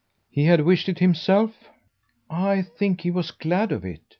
"He 0.31 0.45
had 0.45 0.61
wished 0.61 0.89
it 0.89 0.97
himself?" 0.97 1.69
"I 2.27 2.63
think 2.63 3.01
he 3.01 3.11
was 3.11 3.29
glad 3.29 3.71
of 3.71 3.85
it. 3.85 4.01